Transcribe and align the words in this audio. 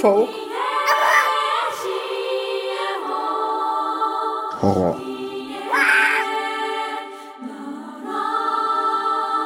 Folk. 0.00 0.30
Horror. 4.60 4.96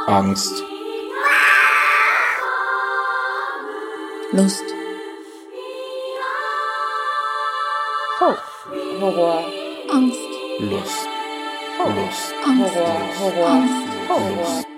Angst. 0.06 0.62
Lust. 4.32 4.64
Folk. 8.20 8.38
Horror. 9.00 9.42
Angst. 9.90 10.22
Lust. 10.60 11.08
Lust. 11.78 12.34
Angst. 12.46 12.74
Horror. 12.74 13.00
Horror. 13.18 13.48
Angst. 13.48 14.06
Horror. 14.06 14.73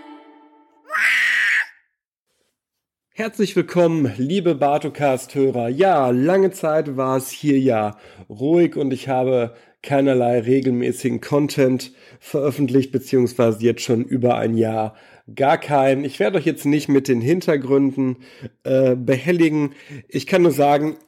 Herzlich 3.18 3.56
willkommen, 3.56 4.12
liebe 4.18 4.54
Bartocast-Hörer. 4.54 5.70
Ja, 5.70 6.10
lange 6.10 6.50
Zeit 6.50 6.98
war 6.98 7.16
es 7.16 7.30
hier 7.30 7.58
ja 7.58 7.96
ruhig 8.28 8.76
und 8.76 8.92
ich 8.92 9.08
habe 9.08 9.54
keinerlei 9.82 10.40
regelmäßigen 10.40 11.22
Content 11.22 11.92
veröffentlicht, 12.20 12.92
beziehungsweise 12.92 13.64
jetzt 13.64 13.80
schon 13.80 14.04
über 14.04 14.36
ein 14.36 14.54
Jahr 14.58 14.96
gar 15.34 15.56
keinen. 15.56 16.04
Ich 16.04 16.20
werde 16.20 16.36
euch 16.36 16.44
jetzt 16.44 16.66
nicht 16.66 16.90
mit 16.90 17.08
den 17.08 17.22
Hintergründen 17.22 18.18
äh, 18.64 18.94
behelligen. 18.94 19.72
Ich 20.08 20.26
kann 20.26 20.42
nur 20.42 20.52
sagen, 20.52 20.98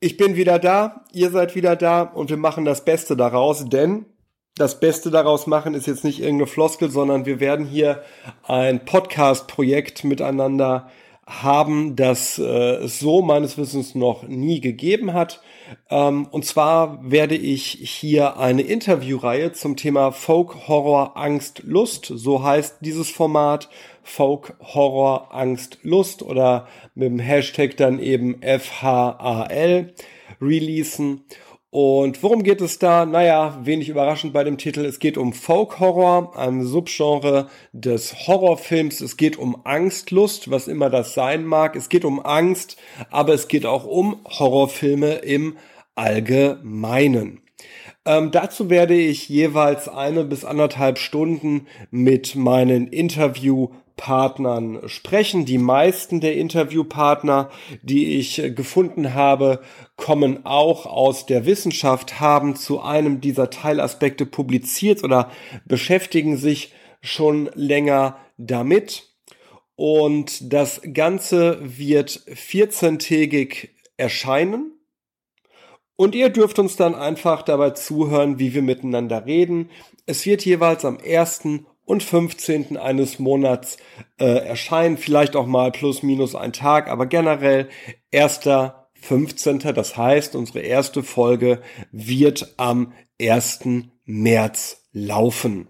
ich 0.00 0.18
bin 0.18 0.36
wieder 0.36 0.58
da, 0.58 1.06
ihr 1.14 1.30
seid 1.30 1.54
wieder 1.54 1.76
da 1.76 2.02
und 2.02 2.28
wir 2.28 2.36
machen 2.36 2.66
das 2.66 2.84
Beste 2.84 3.16
daraus, 3.16 3.70
denn 3.70 4.04
das 4.58 4.80
Beste 4.80 5.10
daraus 5.10 5.46
machen 5.46 5.72
ist 5.72 5.86
jetzt 5.86 6.04
nicht 6.04 6.20
irgendeine 6.20 6.46
Floskel, 6.46 6.90
sondern 6.90 7.24
wir 7.24 7.40
werden 7.40 7.64
hier 7.64 8.02
ein 8.42 8.84
Podcast-Projekt 8.84 10.04
miteinander 10.04 10.90
haben, 11.26 11.96
das 11.96 12.38
äh, 12.38 12.42
es 12.84 12.98
so 12.98 13.22
meines 13.22 13.56
Wissens 13.56 13.94
noch 13.94 14.24
nie 14.24 14.60
gegeben 14.60 15.12
hat. 15.12 15.40
Ähm, 15.90 16.26
und 16.30 16.44
zwar 16.44 16.98
werde 17.02 17.36
ich 17.36 17.78
hier 17.82 18.38
eine 18.38 18.62
Interviewreihe 18.62 19.52
zum 19.52 19.76
Thema 19.76 20.12
Folk, 20.12 20.68
Horror, 20.68 21.16
Angst, 21.16 21.62
Lust, 21.64 22.06
so 22.14 22.42
heißt 22.42 22.78
dieses 22.80 23.10
Format, 23.10 23.70
Folk, 24.02 24.54
Horror, 24.60 25.34
Angst, 25.34 25.78
Lust 25.82 26.22
oder 26.22 26.68
mit 26.94 27.08
dem 27.08 27.18
Hashtag 27.18 27.76
dann 27.76 27.98
eben 27.98 28.40
FHAL 28.42 29.94
releasen. 30.40 31.24
Und 31.74 32.22
worum 32.22 32.44
geht 32.44 32.60
es 32.60 32.78
da? 32.78 33.04
Naja, 33.04 33.58
wenig 33.64 33.88
überraschend 33.88 34.32
bei 34.32 34.44
dem 34.44 34.58
Titel. 34.58 34.84
Es 34.84 35.00
geht 35.00 35.18
um 35.18 35.32
Folk 35.32 35.80
Horror, 35.80 36.38
ein 36.38 36.62
Subgenre 36.62 37.48
des 37.72 38.28
Horrorfilms. 38.28 39.00
Es 39.00 39.16
geht 39.16 39.36
um 39.36 39.60
Angstlust, 39.66 40.52
was 40.52 40.68
immer 40.68 40.88
das 40.88 41.14
sein 41.14 41.44
mag. 41.44 41.74
Es 41.74 41.88
geht 41.88 42.04
um 42.04 42.24
Angst, 42.24 42.76
aber 43.10 43.34
es 43.34 43.48
geht 43.48 43.66
auch 43.66 43.86
um 43.86 44.20
Horrorfilme 44.24 45.14
im 45.14 45.56
Allgemeinen. 45.96 47.40
Ähm, 48.04 48.30
dazu 48.30 48.70
werde 48.70 48.94
ich 48.94 49.28
jeweils 49.28 49.88
eine 49.88 50.22
bis 50.22 50.44
anderthalb 50.44 50.98
Stunden 50.98 51.66
mit 51.90 52.36
meinen 52.36 52.86
Interviewpartnern 53.94 54.88
sprechen. 54.88 55.44
Die 55.44 55.58
meisten 55.58 56.20
der 56.20 56.36
Interviewpartner, 56.36 57.50
die 57.82 58.18
ich 58.18 58.42
gefunden 58.54 59.14
habe, 59.14 59.60
kommen 59.96 60.44
auch 60.44 60.86
aus 60.86 61.26
der 61.26 61.46
Wissenschaft, 61.46 62.20
haben 62.20 62.56
zu 62.56 62.80
einem 62.80 63.20
dieser 63.20 63.50
Teilaspekte 63.50 64.26
publiziert 64.26 65.04
oder 65.04 65.30
beschäftigen 65.64 66.36
sich 66.36 66.72
schon 67.00 67.50
länger 67.54 68.18
damit. 68.36 69.10
Und 69.76 70.52
das 70.52 70.80
Ganze 70.92 71.58
wird 71.62 72.10
14-tägig 72.28 73.70
erscheinen. 73.96 74.72
Und 75.96 76.14
ihr 76.16 76.28
dürft 76.28 76.58
uns 76.58 76.74
dann 76.74 76.94
einfach 76.96 77.42
dabei 77.42 77.70
zuhören, 77.70 78.40
wie 78.40 78.52
wir 78.52 78.62
miteinander 78.62 79.26
reden. 79.26 79.70
Es 80.06 80.26
wird 80.26 80.44
jeweils 80.44 80.84
am 80.84 80.98
1. 80.98 81.64
und 81.84 82.02
15. 82.02 82.76
eines 82.76 83.18
Monats 83.18 83.76
äh, 84.18 84.24
erscheinen, 84.24 84.96
vielleicht 84.96 85.36
auch 85.36 85.46
mal 85.46 85.70
plus 85.72 86.02
minus 86.02 86.34
ein 86.34 86.52
Tag, 86.52 86.88
aber 86.88 87.06
generell 87.06 87.68
1. 88.12 88.40
15. 89.04 89.58
Das 89.74 89.96
heißt, 89.96 90.34
unsere 90.34 90.60
erste 90.60 91.02
Folge 91.02 91.60
wird 91.92 92.54
am 92.56 92.94
1. 93.20 93.60
März 94.06 94.88
laufen. 94.92 95.68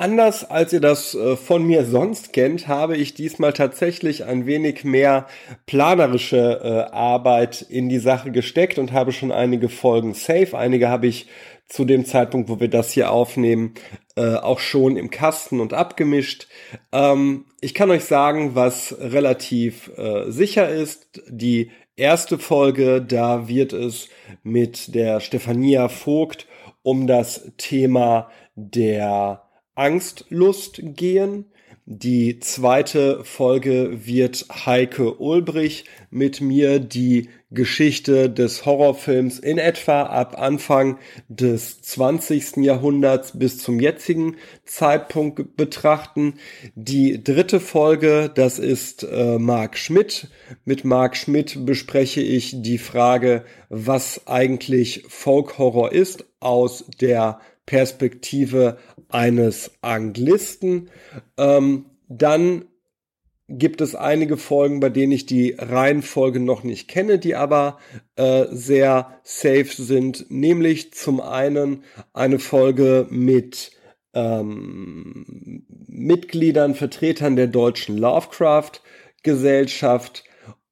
Anders 0.00 0.48
als 0.48 0.72
ihr 0.72 0.80
das 0.80 1.16
äh, 1.16 1.34
von 1.34 1.64
mir 1.64 1.84
sonst 1.84 2.32
kennt, 2.32 2.68
habe 2.68 2.96
ich 2.96 3.14
diesmal 3.14 3.52
tatsächlich 3.52 4.24
ein 4.24 4.46
wenig 4.46 4.84
mehr 4.84 5.26
planerische 5.66 6.60
äh, 6.62 6.94
Arbeit 6.94 7.62
in 7.62 7.88
die 7.88 7.98
Sache 7.98 8.30
gesteckt 8.30 8.78
und 8.78 8.92
habe 8.92 9.10
schon 9.10 9.32
einige 9.32 9.68
Folgen 9.68 10.14
safe. 10.14 10.56
Einige 10.56 10.88
habe 10.88 11.08
ich 11.08 11.26
zu 11.68 11.84
dem 11.84 12.04
Zeitpunkt, 12.04 12.48
wo 12.48 12.60
wir 12.60 12.68
das 12.68 12.92
hier 12.92 13.10
aufnehmen, 13.10 13.74
äh, 14.14 14.36
auch 14.36 14.60
schon 14.60 14.96
im 14.96 15.10
Kasten 15.10 15.58
und 15.58 15.72
abgemischt. 15.72 16.46
Ähm, 16.92 17.46
ich 17.60 17.74
kann 17.74 17.90
euch 17.90 18.04
sagen, 18.04 18.54
was 18.54 18.96
relativ 19.00 19.90
sicher 20.28 20.68
ist. 20.68 21.22
Die 21.28 21.72
erste 21.96 22.38
Folge, 22.38 23.02
da 23.02 23.48
wird 23.48 23.72
es 23.72 24.08
mit 24.44 24.94
der 24.94 25.18
Stefania 25.18 25.88
Vogt 25.88 26.46
um 26.84 27.08
das 27.08 27.50
Thema 27.56 28.30
der 28.54 29.47
Angstlust 29.78 30.80
gehen. 30.82 31.46
Die 31.86 32.38
zweite 32.40 33.24
Folge 33.24 34.04
wird 34.04 34.44
Heike 34.66 35.14
Ulbrich 35.20 35.84
mit 36.10 36.42
mir 36.42 36.80
die 36.80 37.30
Geschichte 37.50 38.28
des 38.28 38.66
Horrorfilms 38.66 39.38
in 39.38 39.56
etwa 39.56 40.02
ab 40.02 40.38
Anfang 40.38 40.98
des 41.28 41.80
20. 41.80 42.58
Jahrhunderts 42.58 43.38
bis 43.38 43.56
zum 43.58 43.80
jetzigen 43.80 44.36
Zeitpunkt 44.66 45.56
betrachten. 45.56 46.34
Die 46.74 47.24
dritte 47.24 47.58
Folge, 47.58 48.30
das 48.34 48.58
ist 48.58 49.04
äh, 49.04 49.38
Marc 49.38 49.78
Schmidt. 49.78 50.28
Mit 50.66 50.84
Marc 50.84 51.16
Schmidt 51.16 51.64
bespreche 51.64 52.20
ich 52.20 52.60
die 52.60 52.78
Frage, 52.78 53.44
was 53.70 54.26
eigentlich 54.26 55.04
Folk 55.08 55.56
Horror 55.56 55.92
ist 55.92 56.26
aus 56.40 56.84
der 57.00 57.40
Perspektive 57.64 58.78
eines 59.08 59.70
Anglisten. 59.80 60.90
Ähm, 61.36 61.86
dann 62.08 62.64
gibt 63.48 63.80
es 63.80 63.94
einige 63.94 64.36
Folgen, 64.36 64.80
bei 64.80 64.90
denen 64.90 65.12
ich 65.12 65.24
die 65.24 65.54
Reihenfolge 65.58 66.38
noch 66.38 66.64
nicht 66.64 66.88
kenne, 66.88 67.18
die 67.18 67.34
aber 67.34 67.78
äh, 68.16 68.44
sehr 68.50 69.20
safe 69.22 69.70
sind. 69.70 70.30
Nämlich 70.30 70.92
zum 70.92 71.20
einen 71.20 71.84
eine 72.12 72.38
Folge 72.38 73.06
mit 73.10 73.72
ähm, 74.12 75.64
Mitgliedern, 75.86 76.74
Vertretern 76.74 77.36
der 77.36 77.46
deutschen 77.46 77.96
Lovecraft 77.96 78.82
Gesellschaft 79.22 80.24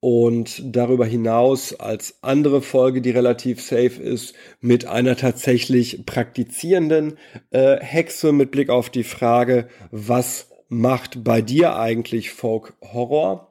und 0.07 0.63
darüber 0.65 1.05
hinaus 1.05 1.75
als 1.81 2.19
andere 2.23 2.63
Folge, 2.63 3.01
die 3.01 3.11
relativ 3.11 3.61
safe 3.61 4.01
ist, 4.01 4.37
mit 4.61 4.87
einer 4.87 5.17
tatsächlich 5.17 6.07
praktizierenden 6.07 7.19
äh, 7.51 7.81
Hexe 7.81 8.31
mit 8.31 8.53
Blick 8.53 8.71
auf 8.71 8.89
die 8.89 9.03
Frage, 9.03 9.67
was 9.91 10.53
macht 10.69 11.25
bei 11.25 11.43
dir 11.43 11.77
eigentlich 11.77 12.31
Folk 12.31 12.75
Horror? 12.85 13.51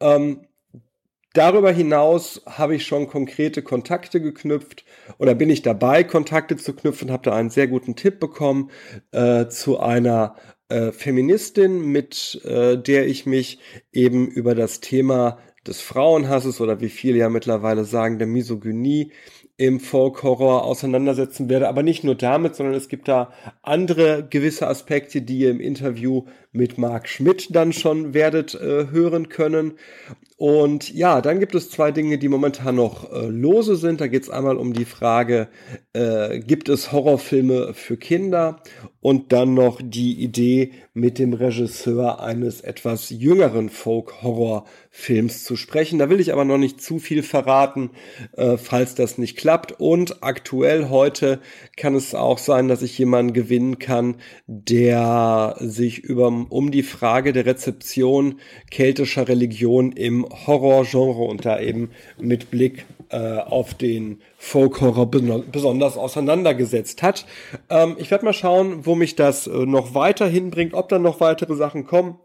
Ähm, 0.00 0.46
darüber 1.34 1.70
hinaus 1.70 2.40
habe 2.46 2.76
ich 2.76 2.86
schon 2.86 3.06
konkrete 3.06 3.60
Kontakte 3.60 4.22
geknüpft 4.22 4.86
oder 5.18 5.34
bin 5.34 5.50
ich 5.50 5.60
dabei, 5.60 6.02
Kontakte 6.02 6.56
zu 6.56 6.72
knüpfen, 6.72 7.12
habe 7.12 7.24
da 7.24 7.36
einen 7.36 7.50
sehr 7.50 7.66
guten 7.66 7.94
Tipp 7.94 8.20
bekommen 8.20 8.70
äh, 9.12 9.48
zu 9.48 9.78
einer 9.78 10.34
äh, 10.70 10.92
Feministin, 10.92 11.82
mit 11.92 12.40
äh, 12.46 12.78
der 12.78 13.06
ich 13.06 13.26
mich 13.26 13.58
eben 13.92 14.28
über 14.28 14.54
das 14.54 14.80
Thema 14.80 15.36
des 15.66 15.80
Frauenhasses 15.80 16.60
oder 16.60 16.80
wie 16.80 16.88
viele 16.88 17.18
ja 17.18 17.28
mittlerweile 17.28 17.84
sagen, 17.84 18.18
der 18.18 18.26
Misogynie 18.26 19.12
im 19.60 19.78
Folk-Horror 19.78 20.64
auseinandersetzen 20.64 21.50
werde. 21.50 21.68
Aber 21.68 21.82
nicht 21.82 22.02
nur 22.02 22.14
damit, 22.14 22.56
sondern 22.56 22.74
es 22.74 22.88
gibt 22.88 23.08
da 23.08 23.30
andere 23.62 24.26
gewisse 24.28 24.66
Aspekte, 24.66 25.20
die 25.20 25.40
ihr 25.40 25.50
im 25.50 25.60
Interview 25.60 26.24
mit 26.50 26.78
Marc 26.78 27.08
Schmidt 27.08 27.54
dann 27.54 27.74
schon 27.74 28.14
werdet 28.14 28.54
äh, 28.54 28.86
hören 28.90 29.28
können. 29.28 29.74
Und 30.38 30.90
ja, 30.94 31.20
dann 31.20 31.40
gibt 31.40 31.54
es 31.54 31.70
zwei 31.70 31.92
Dinge, 31.92 32.16
die 32.16 32.28
momentan 32.28 32.76
noch 32.76 33.12
äh, 33.12 33.26
lose 33.26 33.76
sind. 33.76 34.00
Da 34.00 34.06
geht 34.06 34.22
es 34.22 34.30
einmal 34.30 34.56
um 34.56 34.72
die 34.72 34.86
Frage, 34.86 35.48
äh, 35.92 36.40
gibt 36.40 36.70
es 36.70 36.90
Horrorfilme 36.90 37.74
für 37.74 37.98
Kinder? 37.98 38.62
Und 39.00 39.32
dann 39.32 39.54
noch 39.54 39.80
die 39.82 40.22
Idee, 40.22 40.72
mit 40.92 41.18
dem 41.18 41.32
Regisseur 41.32 42.20
eines 42.20 42.60
etwas 42.60 43.10
jüngeren 43.10 43.70
Folk-Horror-Films 43.70 45.44
zu 45.44 45.56
sprechen. 45.56 45.98
Da 45.98 46.10
will 46.10 46.20
ich 46.20 46.32
aber 46.32 46.44
noch 46.44 46.58
nicht 46.58 46.82
zu 46.82 46.98
viel 46.98 47.22
verraten, 47.22 47.90
äh, 48.36 48.56
falls 48.56 48.94
das 48.94 49.16
nicht 49.16 49.36
klappt. 49.36 49.80
Und 49.80 50.22
aktuell 50.22 50.88
heute 50.88 51.40
kann 51.76 51.94
es 51.94 52.14
auch 52.14 52.38
sein, 52.38 52.68
dass 52.68 52.82
ich 52.82 52.98
jemanden 52.98 53.32
gewinnen 53.32 53.78
kann, 53.78 54.16
der 54.46 55.56
sich 55.60 56.00
über, 56.00 56.26
um 56.26 56.70
die 56.70 56.82
Frage 56.82 57.32
der 57.32 57.46
Rezeption 57.46 58.40
keltischer 58.70 59.28
Religion 59.28 59.92
im 59.92 60.26
Horror-Genre 60.46 61.22
und 61.22 61.46
da 61.46 61.58
eben 61.60 61.90
mit 62.18 62.50
Blick 62.50 62.84
äh, 63.10 63.38
auf 63.38 63.74
den 63.74 64.20
Folk-Horror 64.38 65.10
besonders 65.10 65.96
auseinandergesetzt 65.96 67.02
hat. 67.02 67.26
Ähm, 67.68 67.96
ich 67.98 68.10
werde 68.10 68.24
mal 68.24 68.32
schauen, 68.32 68.86
wo 68.86 68.94
mich 68.94 69.16
das 69.16 69.46
äh, 69.46 69.50
noch 69.50 69.94
weiterhin 69.94 70.50
bringt, 70.50 70.74
ob 70.74 70.88
dann 70.88 71.02
noch 71.02 71.20
weitere 71.20 71.54
Sachen 71.54 71.86
kommen. 71.86 72.18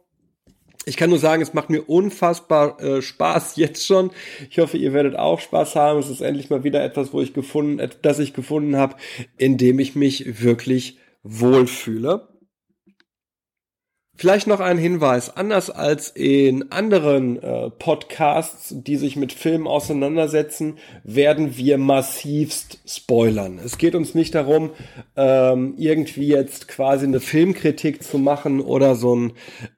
Ich 0.87 0.97
kann 0.97 1.09
nur 1.09 1.19
sagen, 1.19 1.41
es 1.41 1.55
macht 1.55 1.71
mir 1.71 1.81
unfassbar 1.81 2.79
äh, 2.81 3.01
Spaß 3.01 3.55
jetzt 3.55 3.85
schon. 3.85 4.11
Ich 4.49 4.59
hoffe, 4.59 4.77
ihr 4.77 4.93
werdet 4.93 5.15
auch 5.15 5.39
Spaß 5.39 5.75
haben. 5.75 5.99
Es 5.99 6.09
ist 6.09 6.21
endlich 6.21 6.49
mal 6.49 6.63
wieder 6.63 6.83
etwas, 6.83 7.13
wo 7.13 7.21
ich 7.21 7.33
gefunden, 7.33 7.89
das 8.01 8.19
ich 8.19 8.33
gefunden 8.33 8.77
habe, 8.77 8.95
in 9.37 9.57
dem 9.57 9.79
ich 9.79 9.95
mich 9.95 10.43
wirklich 10.43 10.99
wohlfühle. 11.23 12.27
Vielleicht 14.17 14.47
noch 14.47 14.61
ein 14.61 14.77
Hinweis, 14.77 15.35
anders 15.35 15.69
als 15.69 16.09
in 16.09 16.71
anderen 16.71 17.41
äh, 17.43 17.69
Podcasts, 17.69 18.73
die 18.73 18.95
sich 18.95 19.17
mit 19.17 19.33
Filmen 19.33 19.67
auseinandersetzen, 19.67 20.77
werden 21.03 21.57
wir 21.57 21.77
massivst 21.77 22.79
spoilern. 22.87 23.59
Es 23.61 23.77
geht 23.77 23.93
uns 23.93 24.15
nicht 24.15 24.33
darum, 24.33 24.69
ähm, 25.17 25.73
irgendwie 25.77 26.27
jetzt 26.27 26.69
quasi 26.69 27.05
eine 27.05 27.19
Filmkritik 27.19 28.03
zu 28.03 28.17
machen 28.17 28.61
oder 28.61 28.95
so 28.95 29.11
einen 29.11 29.33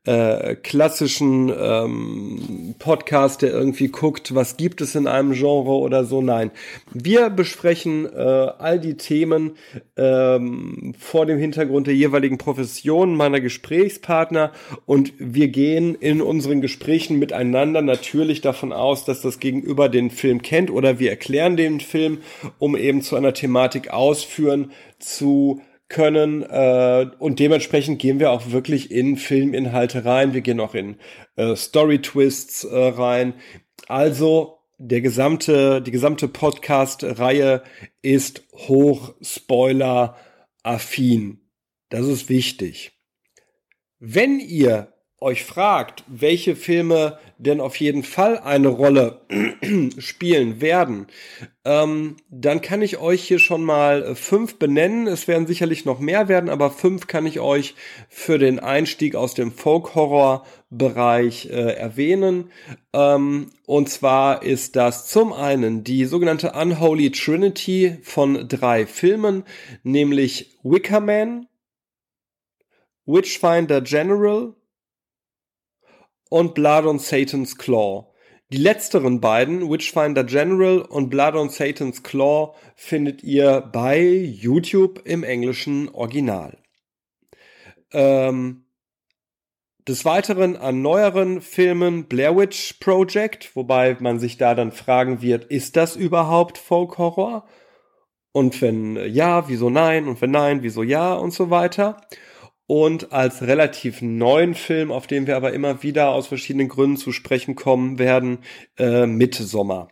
äh, 0.05 0.53
klassischen 0.53 1.51
ähm, 1.57 2.75
Podcast, 2.77 3.41
der 3.41 3.49
irgendwie 3.49 3.87
guckt, 3.87 4.35
was 4.35 4.55
gibt 4.55 4.81
es 4.81 4.93
in 4.93 5.07
einem 5.07 5.31
Genre 5.33 5.71
oder 5.71 6.05
so. 6.05 6.21
Nein, 6.21 6.51
wir 6.93 7.31
besprechen 7.31 8.05
äh, 8.05 8.19
all 8.19 8.79
die 8.79 8.97
Themen 8.97 9.53
ähm, 9.95 10.93
vor 10.99 11.25
dem 11.25 11.39
Hintergrund 11.39 11.87
der 11.87 11.95
jeweiligen 11.95 12.37
Profession 12.37 13.15
meiner 13.15 13.41
Gesprächspartner 13.41 14.26
Gesprächspartner 14.27 14.51
und 14.85 15.13
wir 15.17 15.47
gehen 15.49 15.95
in 15.95 16.21
unseren 16.21 16.61
Gesprächen 16.61 17.19
miteinander 17.19 17.81
natürlich 17.81 18.41
davon 18.41 18.73
aus, 18.73 19.05
dass 19.05 19.21
das 19.21 19.39
Gegenüber 19.39 19.89
den 19.89 20.09
Film 20.09 20.41
kennt 20.41 20.69
oder 20.71 20.99
wir 20.99 21.09
erklären 21.09 21.57
den 21.57 21.79
Film, 21.79 22.19
um 22.59 22.75
eben 22.75 23.01
zu 23.01 23.15
einer 23.15 23.33
Thematik 23.33 23.89
ausführen 23.91 24.71
zu 24.99 25.61
können 25.89 26.43
äh, 26.43 27.09
und 27.19 27.39
dementsprechend 27.39 27.99
gehen 27.99 28.19
wir 28.19 28.31
auch 28.31 28.51
wirklich 28.51 28.91
in 28.91 29.15
Filminhalte 29.15 30.03
rein. 30.03 30.33
Wir 30.33 30.41
gehen 30.41 30.59
auch 30.59 30.75
in 30.75 30.97
äh, 31.37 31.55
Story 31.55 32.01
Twists 32.01 32.65
äh, 32.65 32.75
rein. 32.75 33.35
Also 33.87 34.57
der 34.79 34.99
gesamte, 34.99 35.81
die 35.81 35.91
gesamte 35.91 36.27
Podcast-Reihe 36.27 37.63
ist 38.01 38.43
hoch 38.53 39.15
Spoiler 39.21 40.17
affin. 40.61 41.39
Das 41.89 42.05
ist 42.05 42.27
wichtig. 42.27 42.96
Wenn 43.99 44.39
ihr 44.39 44.93
euch 45.19 45.43
fragt, 45.43 46.03
welche 46.07 46.55
Filme 46.55 47.17
denn 47.39 47.59
auf 47.59 47.77
jeden 47.77 48.03
Fall 48.03 48.37
eine 48.37 48.67
Rolle 48.67 49.21
spielen 49.97 50.61
werden, 50.61 51.07
ähm, 51.65 52.17
dann 52.29 52.61
kann 52.61 52.83
ich 52.83 52.99
euch 52.99 53.23
hier 53.23 53.39
schon 53.39 53.63
mal 53.63 54.03
äh, 54.03 54.15
fünf 54.15 54.59
benennen. 54.59 55.07
Es 55.07 55.27
werden 55.27 55.47
sicherlich 55.47 55.85
noch 55.85 55.99
mehr 55.99 56.27
werden, 56.27 56.51
aber 56.51 56.69
fünf 56.69 57.07
kann 57.07 57.25
ich 57.25 57.39
euch 57.39 57.73
für 58.09 58.37
den 58.37 58.59
Einstieg 58.59 59.15
aus 59.15 59.33
dem 59.33 59.51
Folk-Horror-Bereich 59.51 61.49
äh, 61.49 61.73
erwähnen. 61.73 62.51
Ähm, 62.93 63.49
und 63.65 63.89
zwar 63.89 64.43
ist 64.43 64.75
das 64.75 65.07
zum 65.07 65.33
einen 65.33 65.83
die 65.83 66.05
sogenannte 66.05 66.51
Unholy 66.51 67.11
Trinity 67.11 67.97
von 68.03 68.47
drei 68.47 68.85
Filmen, 68.85 69.45
nämlich 69.81 70.57
Wicker 70.61 70.99
Man, 70.99 71.46
Witchfinder 73.07 73.79
General 73.79 74.53
und 76.29 76.53
Blood 76.53 76.85
on 76.85 76.99
Satan's 76.99 77.57
Claw. 77.57 78.13
Die 78.51 78.57
letzteren 78.57 79.21
beiden, 79.21 79.69
Witchfinder 79.69 80.25
General 80.25 80.81
und 80.81 81.09
Blood 81.09 81.35
on 81.35 81.49
Satan's 81.49 82.03
Claw, 82.03 82.53
findet 82.75 83.23
ihr 83.23 83.61
bei 83.61 84.01
YouTube 84.01 85.01
im 85.05 85.23
englischen 85.23 85.87
Original. 85.89 86.57
Ähm, 87.93 88.65
des 89.87 90.03
Weiteren 90.03 90.57
an 90.57 90.81
neueren 90.81 91.39
Filmen 91.39 92.09
Blair 92.09 92.35
Witch 92.35 92.73
Project, 92.81 93.55
wobei 93.55 93.95
man 94.01 94.19
sich 94.19 94.37
da 94.37 94.53
dann 94.53 94.73
fragen 94.73 95.21
wird, 95.21 95.45
ist 95.45 95.77
das 95.77 95.95
überhaupt 95.95 96.57
Folk 96.57 96.97
Horror? 96.97 97.47
Und 98.33 98.61
wenn 98.61 98.97
ja, 99.13 99.47
wieso 99.47 99.69
nein? 99.69 100.09
Und 100.09 100.21
wenn 100.21 100.31
nein, 100.31 100.61
wieso 100.61 100.83
ja? 100.83 101.13
Und 101.13 101.31
so 101.31 101.49
weiter 101.49 102.01
und 102.67 103.13
als 103.13 103.41
relativ 103.41 104.01
neuen 104.01 104.53
Film, 104.53 104.91
auf 104.91 105.07
den 105.07 105.25
wir 105.25 105.37
aber 105.37 105.53
immer 105.53 105.81
wieder 105.83 106.09
aus 106.09 106.27
verschiedenen 106.27 106.67
Gründen 106.67 106.97
zu 106.97 107.13
sprechen 107.13 107.55
kommen 107.55 107.97
werden, 107.97 108.39
äh, 108.77 109.07
Sommer. 109.31 109.87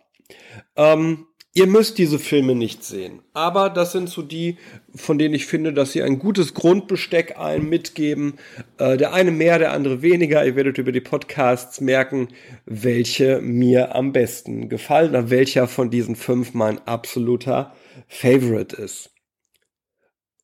Ähm, 0.76 1.28
ihr 1.54 1.68
müsst 1.68 1.98
diese 1.98 2.20
Filme 2.20 2.54
nicht 2.54 2.84
sehen, 2.84 3.22
aber 3.34 3.70
das 3.70 3.94
sind 3.94 4.10
so 4.10 4.22
die, 4.22 4.58
von 4.94 5.18
denen 5.18 5.34
ich 5.34 5.46
finde, 5.46 5.72
dass 5.72 5.94
sie 5.94 6.04
ein 6.04 6.20
gutes 6.20 6.54
Grundbesteck 6.54 7.38
allen 7.38 7.70
mitgeben. 7.70 8.34
Äh, 8.78 8.98
der 8.98 9.14
eine 9.14 9.32
mehr, 9.32 9.58
der 9.58 9.72
andere 9.72 10.02
weniger. 10.02 10.46
Ihr 10.46 10.58
werdet 10.58 10.78
über 10.78 10.92
die 10.92 11.02
Podcasts 11.02 11.80
merken, 11.80 12.28
welche 12.66 13.40
mir 13.40 13.96
am 13.96 14.12
besten 14.12 14.68
gefallen, 14.68 15.30
welcher 15.30 15.68
von 15.70 15.90
diesen 15.90 16.18
fünf 16.18 16.54
mein 16.54 16.86
absoluter 16.86 17.74
Favorite 18.10 18.76
ist. 18.76 19.15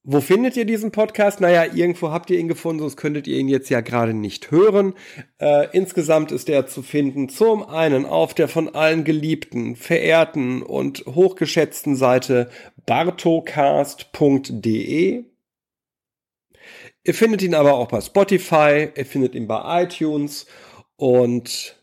Wo 0.03 0.19
findet 0.19 0.57
ihr 0.57 0.65
diesen 0.65 0.91
Podcast? 0.91 1.41
Naja, 1.41 1.63
irgendwo 1.75 2.09
habt 2.09 2.31
ihr 2.31 2.39
ihn 2.39 2.47
gefunden, 2.47 2.79
sonst 2.79 2.97
könntet 2.97 3.27
ihr 3.27 3.37
ihn 3.37 3.47
jetzt 3.47 3.69
ja 3.69 3.81
gerade 3.81 4.15
nicht 4.15 4.49
hören. 4.49 4.95
Äh, 5.37 5.67
insgesamt 5.73 6.31
ist 6.31 6.49
er 6.49 6.65
zu 6.65 6.81
finden 6.81 7.29
zum 7.29 7.63
einen 7.63 8.07
auf 8.07 8.33
der 8.33 8.47
von 8.47 8.73
allen 8.73 9.03
geliebten, 9.03 9.75
verehrten 9.75 10.63
und 10.63 11.05
hochgeschätzten 11.05 11.95
Seite 11.95 12.49
bartocast.de. 12.87 15.25
Ihr 17.03 17.13
findet 17.13 17.43
ihn 17.43 17.53
aber 17.53 17.75
auch 17.75 17.87
bei 17.87 18.01
Spotify, 18.01 18.89
ihr 18.95 19.05
findet 19.05 19.35
ihn 19.35 19.47
bei 19.47 19.83
iTunes 19.83 20.47
und 20.95 21.79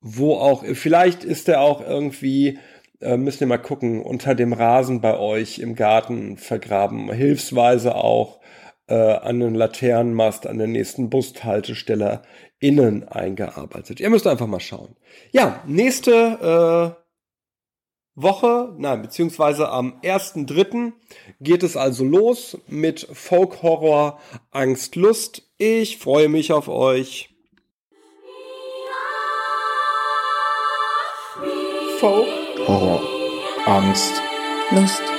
wo 0.00 0.34
auch, 0.34 0.64
vielleicht 0.64 1.22
ist 1.22 1.48
er 1.48 1.60
auch 1.60 1.80
irgendwie 1.80 2.58
äh, 3.00 3.16
müsst 3.16 3.40
ihr 3.40 3.46
mal 3.46 3.58
gucken, 3.58 4.02
unter 4.02 4.34
dem 4.34 4.52
Rasen 4.52 5.00
bei 5.00 5.18
euch 5.18 5.58
im 5.58 5.74
Garten 5.74 6.36
vergraben. 6.36 7.12
Hilfsweise 7.12 7.94
auch 7.94 8.40
äh, 8.88 8.94
an 8.94 9.40
den 9.40 9.54
Laternenmast 9.54 10.46
an 10.46 10.58
der 10.58 10.66
nächsten 10.66 11.10
Bushaltestelle 11.10 12.22
innen 12.58 13.06
eingearbeitet. 13.06 14.00
Ihr 14.00 14.10
müsst 14.10 14.26
einfach 14.26 14.46
mal 14.46 14.60
schauen. 14.60 14.96
Ja, 15.30 15.62
nächste 15.66 16.96
äh, 16.96 17.02
Woche, 18.20 18.74
nein, 18.78 19.02
beziehungsweise 19.02 19.68
am 19.68 20.00
1.3. 20.02 20.92
geht 21.40 21.62
es 21.62 21.76
also 21.76 22.04
los 22.04 22.58
mit 22.66 23.06
Folk 23.12 23.62
Horror 23.62 24.18
Angst 24.50 24.96
Lust. 24.96 25.42
Ich 25.56 25.98
freue 25.98 26.28
mich 26.28 26.52
auf 26.52 26.68
euch. 26.68 27.30
Folk 32.00 32.37
Horror, 32.66 33.00
Angst, 33.66 34.20
Lust. 34.72 35.17